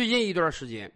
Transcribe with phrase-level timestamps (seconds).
[0.00, 0.90] 最近一段时间，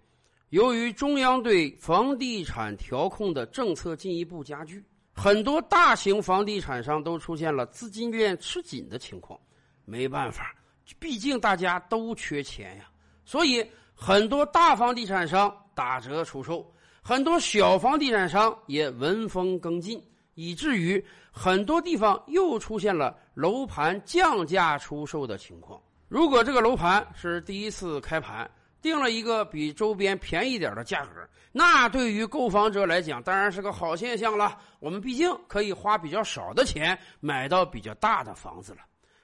[0.49, 4.83] 由于中央对房地产调控的政策进一步加剧，
[5.13, 9.39] 很多大型房地产商都出现了资金链吃紧的情况。
[9.85, 10.55] 没办法，
[10.99, 12.85] 毕竟大家都缺钱呀，
[13.27, 13.63] 所以
[13.95, 16.67] 很多大房地产商打折出售，
[17.03, 20.03] 很多小房地产商也闻风跟进，
[20.33, 25.79] 以至于很多地方又出现了楼盘降价出售的情况。
[26.09, 28.51] 如果这个楼盘是第一次开盘，
[28.85, 34.59] 定了一个比周边便宜点的价格，那对于购房者来讲当然是个好现象了。
[34.79, 38.81] 我们毕竟可以花比较少的钱买到比较大的房子了。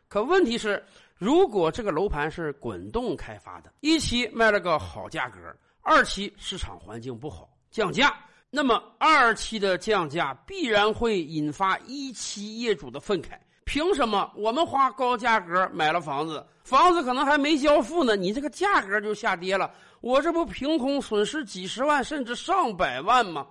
[0.09, 0.83] 可问题是，
[1.15, 5.39] 如果这个楼盘是滚动开发的，一期卖了个好价格，
[5.83, 13.39] 二期市场环境不好降价，那么二期的降价必然会引发一期业主的愤慨。
[13.71, 23.47] 凭什么我们花高价格买了房子，房子可能还没交付呢，你这个价格就下跌了，我这不凭空损失几十万甚至上百万吗？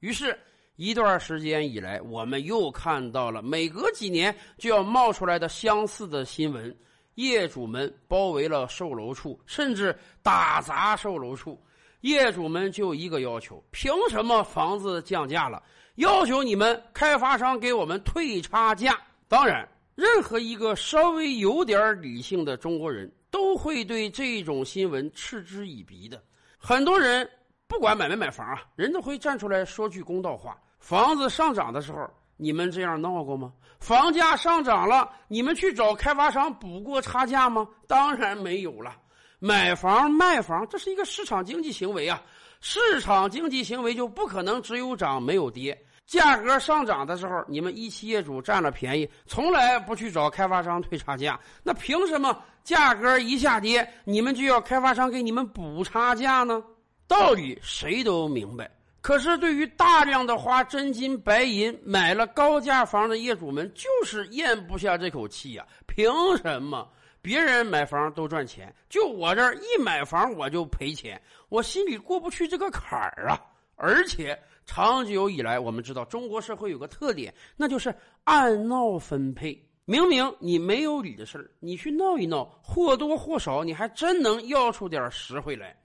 [0.00, 0.36] 于是，
[0.74, 6.76] 一段时间以来，我们又看到了每隔几年就要冒出来的相似的新闻：
[7.14, 11.56] 业主们包围了售楼处，甚至打砸售楼处。
[12.00, 15.62] 业主们就一个要求：凭什么房子降价了？
[15.94, 18.98] 要求你们开发商给我们退差价。
[19.30, 19.64] 当然，
[19.94, 26.20] 任何一个稍微有点理性的中国人都会对这种新闻嗤之以鼻的。
[26.58, 27.30] 很多人
[27.68, 33.52] 不管买没买房啊，人都会站出来说句公道话：房子上涨的时候，你们这样闹过吗？
[33.78, 37.68] 房价上涨了，你们去找开发商补过差价吗？
[37.86, 38.96] 当然没有了。
[39.38, 42.20] 买房卖房，这是一个市场经济行为啊，
[42.60, 45.86] 市场经济行为就不可能只有涨没有跌。
[46.10, 51.38] 价格上涨的时候，你们一期业主占了便宜，从来不去找开发商退差价。
[51.62, 56.60] 那凭什么价格一下跌，你们就要开发商给你们补差价呢？
[57.06, 58.68] 道理谁都明白。
[59.00, 65.64] 可是对于大量的花真金白银买了高价房的业主们，就是咽不下这口气呀！
[65.86, 66.88] 凭什么
[67.22, 71.22] 别人买房都赚钱，就我这儿一买房我就赔钱？
[71.50, 73.40] 我心里过不去这个坎儿啊！
[73.76, 74.36] 而且。
[74.72, 77.92] 长久以来，我们知道中国社会有个特点，那就是
[78.22, 79.60] 按闹分配。
[79.84, 85.76] 明明你没有理的事儿，你去闹一闹，或多或少你还真能要出点实惠来。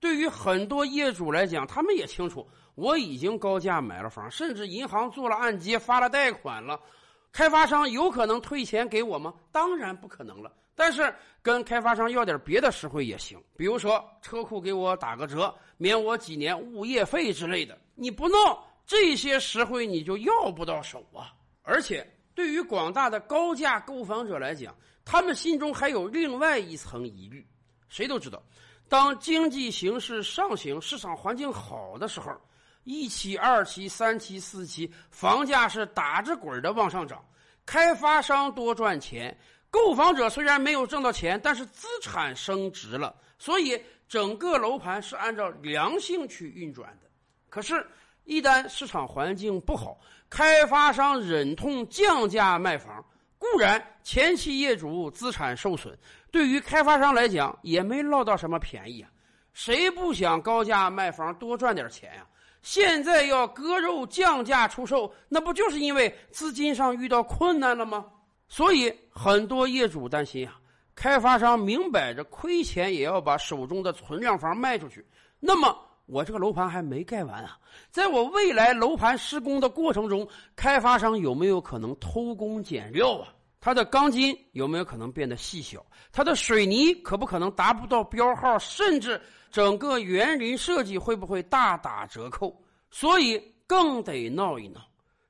[0.00, 2.44] 对于很多业主来讲，他们也清楚，
[2.74, 6.80] 我已经高价买了房，甚至银行做了按揭、发了贷款了，
[7.30, 9.32] 开发商有可能退钱给我吗？
[9.52, 10.50] 当然不可能了。
[10.74, 17.78] 但是跟开发商要点别的实惠也行，比如说车库给我打个折，免我几年物业费之类的。
[17.94, 18.38] 你不弄
[18.86, 21.34] 这些实惠，你就要不到手啊！
[21.62, 24.74] 而且对于广大的高价购房者来讲，
[25.04, 27.46] 他们心中还有另外一层疑虑。
[27.88, 28.42] 谁都知道，
[28.88, 32.32] 当经济形势上行、市场环境好的时候，
[32.84, 37.22] 一期、二期、三期、四期房价是打着滚的往上涨，
[37.66, 39.36] 开发商多赚钱。
[39.72, 47.08] 购房者虽然没有挣到钱，但是资产升值了，所以整个楼盘是按照良性去运转的。
[47.48, 47.84] 可是，
[48.24, 53.02] 一旦市场环境不好，开发商忍痛降价卖房，
[53.38, 55.98] 固然前期业主资产受损，
[56.30, 59.08] 对于开发商来讲也没捞到什么便宜啊。
[59.54, 62.26] 谁不想高价卖房多赚点钱呀？
[62.60, 68.04] 现在要割肉降价出售，那不就是因为资金上遇到困难了吗？
[68.52, 70.60] 所以很多业主担心啊，
[70.94, 75.02] 开发商明摆着亏钱也要把手中的存量房卖出去。
[75.40, 75.74] 那么
[76.04, 77.58] 我这个楼盘还没盖完啊，
[77.90, 83.32] 在我未来楼盘施工的过程中，开发商有没有可能偷工减料啊？
[83.58, 85.82] 它的钢筋有没有可能变得细小？
[86.12, 88.58] 它的水泥可不可能达不到标号？
[88.58, 89.18] 甚至
[89.50, 92.54] 整个园林设计会不会大打折扣？
[92.90, 94.82] 所以更得闹一闹。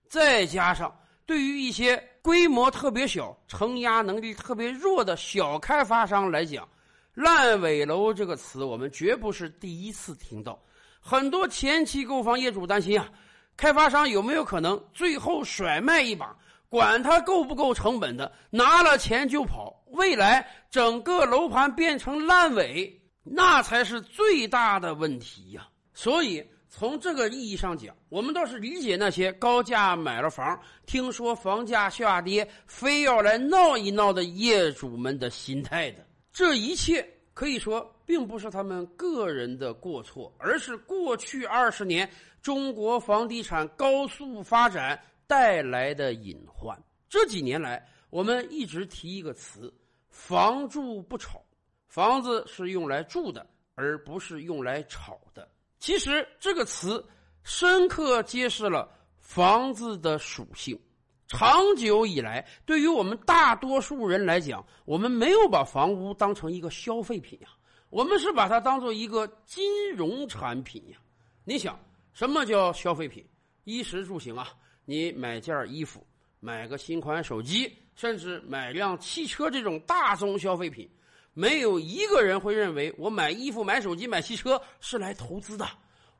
[0.08, 0.92] 再加上
[1.24, 2.02] 对于一些。
[2.22, 6.68] 规模特别小、承压能力特别弱的小开发商来讲
[7.14, 10.56] ，“烂尾楼”这个词我们绝不是第一次听到。
[11.00, 13.10] 很多前期购房业主担心啊，
[13.56, 16.36] 开发商有没有可能最后甩卖一把，
[16.68, 25.66] 管他够不够成本的，拿了钱就跑，未来整个楼盘变成烂尾，那才是最大的问题呀。
[25.92, 26.46] 所以。
[26.74, 35.98] 从这个意义上讲，我们倒是理解那些高价买了房，听说房价下跌，非要来闹一闹的业主们的心态的。
[36.32, 42.08] 这一切可以说并不是他们个人的过错，而是过去二十年
[42.40, 46.74] 中国房地产高速发展带来的隐患。
[47.06, 49.70] 这几年来，我们一直提一个词：
[50.08, 51.38] 房住不炒。
[51.86, 55.46] 房子是用来住的，而不是用来炒的。
[55.82, 57.04] 其实这个词
[57.42, 58.88] 深刻揭示了
[59.18, 60.80] 房子的属性。
[61.26, 67.48] 长久以来，对于我们大多数人来讲，我们没有把房屋当成一个消费品呀，
[67.90, 70.98] 我们是把它当做一个金融产品呀。
[71.42, 71.76] 你想，
[72.12, 73.26] 什么叫消费品？
[73.64, 74.50] 衣食住行啊，
[74.84, 76.06] 你买件衣服，
[76.38, 80.88] 买个新款手机，甚至买辆汽车，这种大宗消费品，
[81.34, 85.66] 没有一个人会认为我买衣服、买手机、买汽车是来投资的，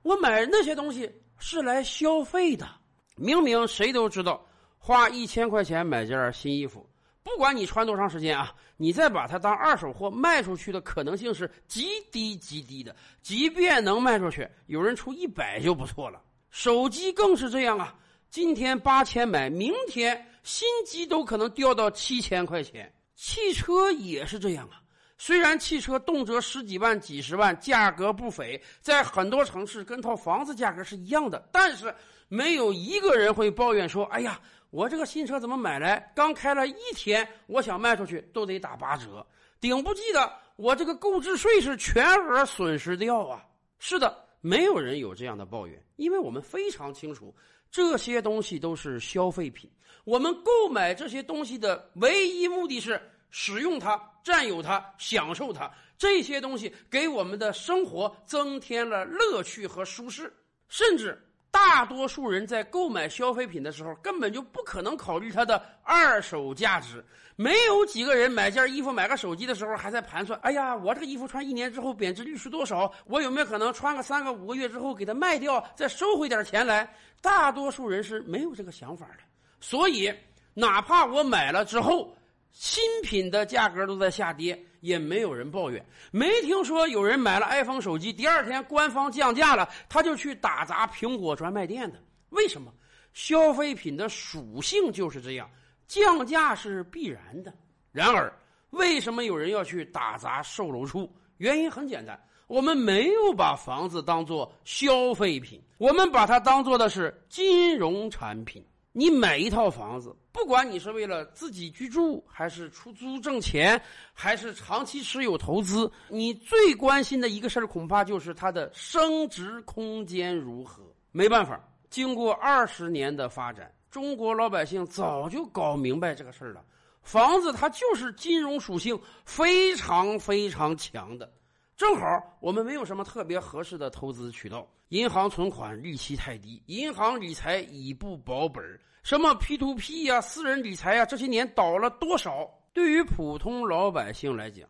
[0.03, 2.69] 我买那些东西是来消费的。
[3.17, 4.47] 明明谁都知道。
[4.85, 6.85] 花一千块钱买件新衣服，
[7.23, 12.97] 不管你穿多长时间啊，你再把它当二手货卖出去的可能性是极低极低的。
[13.21, 16.21] 即便能卖出去，有人出一百就不错了。
[16.51, 17.95] 手机更是这样啊，
[18.29, 22.93] 今天八千买，明天新机都可能掉到七千块钱。
[23.15, 24.82] 汽车也是这样啊，
[25.25, 31.95] 虽然汽车动辄十几万、几十万，价格不菲，在很多城市跟套房子价格是一样的，但是
[32.27, 34.41] 没有一个人会抱怨说：“哎呀。”
[34.71, 36.11] 我这个新车怎么买来？
[36.13, 39.25] 刚开了一天，我想卖出去都得打八折，
[39.61, 43.45] 顶不济的，我这个购置税是全额损失掉啊！
[43.79, 47.33] 是的，没有人有这样的抱怨，因为我们非常清楚，
[47.71, 49.71] 这些东西都是消费品。
[50.05, 53.01] 我们购买这些东西的唯一目的是
[53.33, 55.69] 使用它、占有它、享受它。
[55.99, 60.33] 这些东西给我们的生活增添了乐趣和舒适，
[60.69, 61.21] 甚至。
[61.51, 67.05] 大多数人在购买消费品的时候，根本就不可能考虑它的二手价值。
[67.37, 72.91] 没有几个人买件衣服、买个手机的时候，还在盘算：哎呀，我这个衣服穿一年之后贬值率是多少？
[73.05, 76.91] 我有没有可能穿个三个五个月之后给它卖掉，再收回点钱来？
[77.21, 79.19] 大多数人是没有这个想法的。
[79.61, 80.11] 所以，
[80.55, 82.17] 哪怕我买了之后，
[82.53, 84.59] 新品的价格都在下跌。
[84.83, 92.03] 也没有人抱怨，没听说有人买了 iPhone 手机，第二天官方降价了，他就去打砸苹果专卖店的。
[92.31, 92.75] 为什么？
[93.13, 95.49] 消费品的属性就是这样，
[95.87, 97.55] 降价是必然的。
[97.93, 98.37] 然而，
[98.71, 101.09] 为什么有人要去打砸售楼处？
[101.37, 108.67] 原因很简单，我们没有把房子当做消费品，我们把它当做的是金融产品。
[108.93, 113.81] 你买一套房子，不管你是为了自己居住，还是出租挣钱，
[114.13, 120.83] 还是长期持有投资，你最关心的一个事儿，恐怕就是它的升值空间如何。
[121.11, 121.59] 没办法，
[121.89, 126.63] 经过二十年的发展，中国老百姓早就搞明白这个事儿了。
[127.03, 131.33] 房子它就是金融属性非常非常强的。
[131.83, 138.65] 正好我们没有什么特别合适的投资渠道，银行存款利息太低，银行理财已不保本
[139.03, 142.49] 什么 P to P 呀、私人理财呀，这些年倒了多少？
[142.73, 144.65] 对于普通老百姓来讲，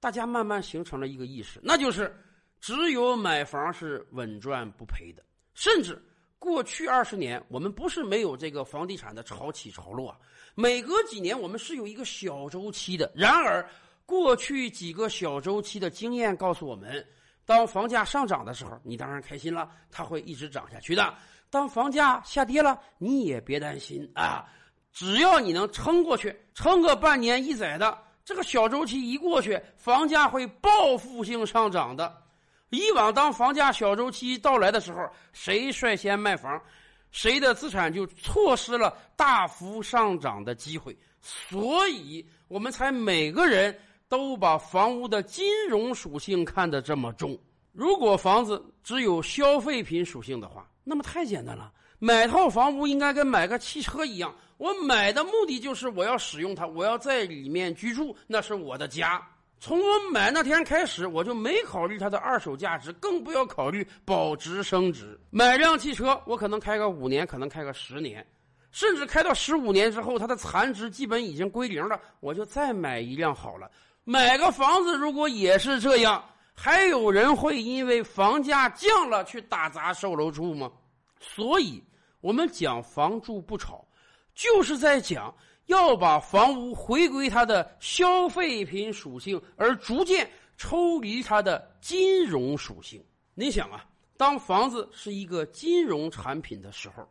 [0.00, 2.12] 大家慢慢形成了一个意识，那就是
[2.60, 5.22] 只有买房是稳赚不赔的。
[5.54, 6.04] 甚至
[6.36, 10.12] 过去二十年，我们不是没有这个房地产的潮起潮落，
[10.56, 13.08] 每隔几年我们是有一个小周期的。
[13.14, 13.64] 然而。
[14.06, 17.04] 过去几个小周期的经验告诉我们，
[17.44, 21.12] 当房价上涨的时候，你当然开心了，它会一直涨下去的；
[21.50, 24.46] 当房价下跌了，你也别担心啊，
[24.92, 32.22] 只要你能撑过去，撑个半年一载的，这个小周期一过去，房价会报复性上涨的。
[32.70, 36.62] 以往当房价小周期到来的时候，谁率先卖房，
[37.10, 43.76] 谁的资产就错失了大幅上涨的机会，所以我们才每个人。
[44.08, 47.38] 都把房屋的金融属性看得这么重。
[47.72, 51.72] 如果房子只有消费品属性的话，那么太简单了。
[51.98, 59.20] 买套房屋应该跟买个汽车一样，我买的目的就是我要使用它，我要在里面居住，那是我的家。
[59.58, 65.18] 从我买那天开始，我就没考虑它的二手价值，更不要考虑保值升值。
[65.30, 68.24] 买辆汽车，我可能开个五年，可能开个十年，
[68.70, 73.70] 甚至开到十五年之后，它的残值基本已经归零了，我就再买一辆好了。
[74.08, 80.70] 买个房子，如果也是这样，还有人会因为房价降了去打砸售楼处吗？
[81.18, 81.82] 所以，
[82.20, 83.84] 我们讲房住不炒，
[84.32, 85.34] 就是在讲
[85.66, 93.04] 要把房屋回归它的消费品属性，而逐渐抽离它的金融属性。
[93.34, 93.84] 你想啊，
[94.16, 97.04] 当房子是一个金融产品的时候，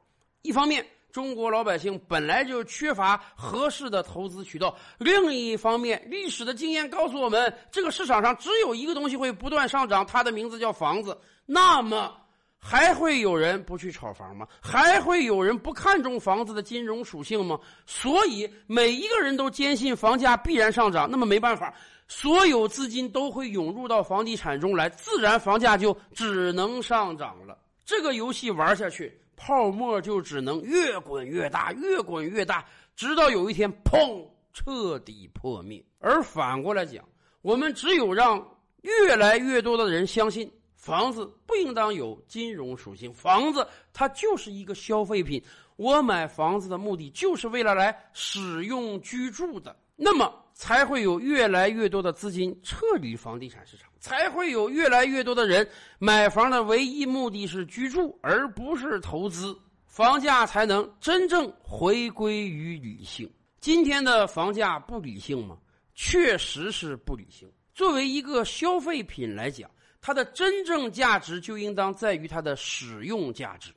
[0.43, 0.87] 一方面。
[1.15, 11.17] 中国老百姓本来就缺乏合适的投资渠道，另一方面，历史的经验告诉我们，这个市场上只有一个东西会不断上涨，它的名字叫房子。
[11.45, 12.13] 那么，
[12.59, 14.45] 还会有人不去炒房吗？
[14.59, 17.57] 还会有人不看重房子的金融属性吗？
[17.85, 21.09] 所以，每一个人都坚信房价必然上涨。
[21.09, 21.73] 那么，没办法，
[22.09, 27.57] 所有资金都会涌入到房地产中来，自然房价就只能上涨了。
[27.85, 32.65] 这个游戏玩下去，泡沫就只能越滚越大，越滚越大，
[32.95, 35.83] 直到有一天，砰，彻底破灭。
[35.99, 37.03] 而反过来讲，
[37.41, 38.45] 我们只有让
[38.81, 40.51] 越来越多的人相信。
[40.75, 45.43] 房子不应当有金融属性，房子它就是一个消费品。
[45.77, 59.57] 我买房子的目的就是为了来使用居住的，那么才会有越来越多的资金撤离房地产市场，才会有越来越多的人买房的唯一目的是居住，而不是投资，
[59.87, 63.27] 房价才能真正回归于理性。
[63.59, 65.57] 今天的房价不理性吗？
[65.95, 67.51] 确实是不理性。
[67.73, 69.67] 作为一个消费品来讲。
[69.99, 73.71] 它的真正价值就应当在于它的使用价值。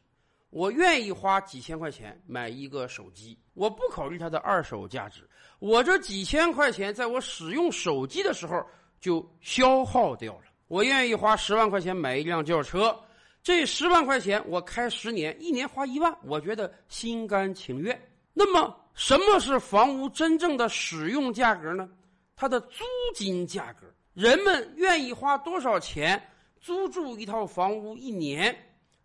[0.51, 5.27] 我愿意花几千块钱买一个手机，我不考虑它的二手价值。
[5.59, 8.63] 我这几千块钱在我使用手机的时候
[9.01, 10.43] 就消耗掉了。
[10.67, 12.95] 我愿意花十万块钱买一辆轿车，
[13.43, 17.99] 这十万块钱我开十年，一年花一万，我觉得心甘情愿。
[18.35, 21.89] 那么，什么是房屋真正的使用价格呢？
[22.37, 23.87] 它的租金价格。
[24.15, 26.21] 人们愿意花多少钱
[26.61, 28.55] 租住一套房屋一年？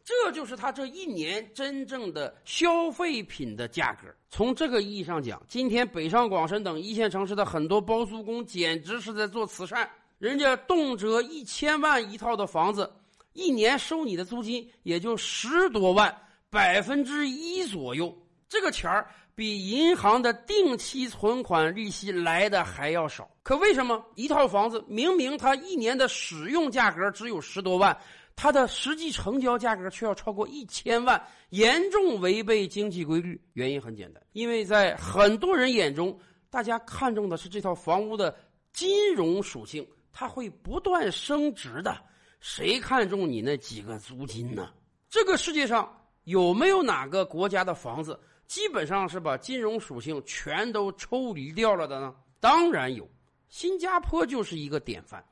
[0.03, 4.07] 这就是他这一年真正的消费品的价格。
[4.29, 9.89] 从这个意义上讲，今天北上广深等一线城市的很多包租公简直是在做慈善。
[10.19, 12.91] 人家动辄一千万一套的房子，
[13.33, 16.15] 一年收你的租金也就十多万，
[16.49, 18.15] 百分之一左右。
[18.49, 19.07] 这个钱儿。
[19.35, 27.97] 比银行的定期存款利息来的还要少，可为什么一套房子明明它一年的使用价格只有十多万，
[28.35, 33.39] 它的实际成交价格却要超过一千万，严重违背经济规律？
[33.53, 36.17] 原因很简单，因为在很多人眼中，
[36.49, 38.35] 大家看重的是这套房屋的
[38.73, 41.95] 金融属性，它会不断升值的，
[42.39, 44.71] 谁看重你那几个租金呢？
[45.09, 45.89] 这个世界上
[46.23, 48.19] 有没有哪个国家的房子？
[48.47, 52.13] 基本上是把金融属性全都抽离掉了的呢。
[52.39, 53.09] 当然有，
[53.47, 55.23] 新加坡就是一个典范。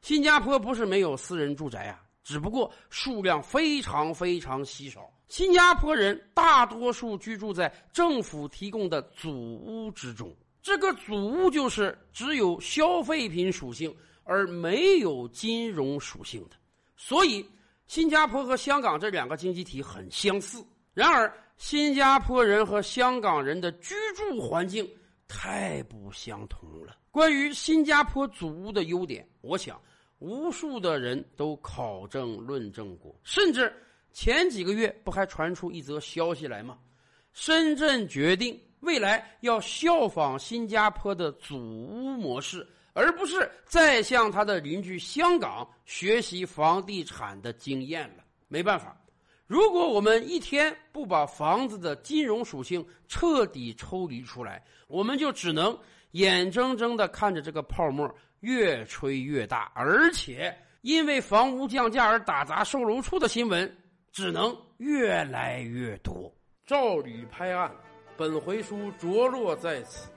[0.00, 5.08] 新加坡不是没有私人住宅啊，只不过数量非常非常稀少。
[5.28, 16.56] 新加坡人大多数居住在政府提供的祖屋之中，这个祖屋就是只有消费品属性而没有金融属性的。
[16.96, 17.44] 所以，
[17.86, 20.64] 新加坡和香港这两个经济体很相似。
[20.92, 24.88] 然而，新加坡人和香港人的居住环境
[25.26, 26.96] 太不相同了。
[27.10, 29.80] 关于新加坡祖屋的优点，我想
[30.24, 33.14] 无数的人都考证论证过。
[33.22, 33.70] 甚至
[34.10, 36.78] 前几个月不还传出一则消息来吗？
[37.34, 48.24] 深圳决定未来要效仿新加坡的祖屋模式，而不是再向他的邻居香港学习房地产的经验了。
[48.48, 48.98] 没办法。
[49.46, 55.78] 如果我们一天不把房子的金融属性彻底抽离出来，我们就只能
[56.14, 58.08] 眼睁睁的看着这个泡沫
[58.40, 63.76] 越吹越大，而且因为房屋降价而打砸售楼处的新闻
[64.12, 66.32] 只能越来越多。
[66.66, 67.68] 照吕拍案，
[68.16, 70.08] 本回书着落在此。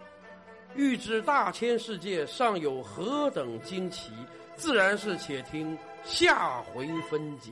[0.75, 4.12] 欲知大千世界尚有何等惊奇，
[4.56, 7.51] 自然是且听下回分解。